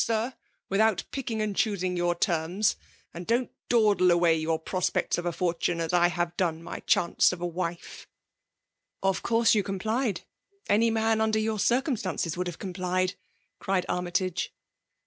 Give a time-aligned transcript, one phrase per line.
[0.03, 0.33] Sir,
[0.67, 2.75] without piching and choosing your terms;
[3.13, 7.31] and don*t dawdle away your prospects of a fntune, as I have done my chance
[7.31, 8.07] of a wife.'
[8.59, 10.21] *' ''Of course you complied?
[10.67, 13.13] any man under your circumstances would have complied/*
[13.59, 14.49] cried Annytage.